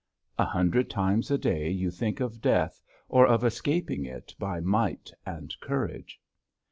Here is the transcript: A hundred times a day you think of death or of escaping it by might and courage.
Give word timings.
A 0.39 0.45
hundred 0.45 0.89
times 0.89 1.29
a 1.29 1.37
day 1.37 1.69
you 1.69 1.91
think 1.91 2.21
of 2.21 2.41
death 2.41 2.81
or 3.07 3.27
of 3.27 3.43
escaping 3.43 4.03
it 4.03 4.33
by 4.39 4.59
might 4.59 5.11
and 5.27 5.53
courage. 5.61 6.19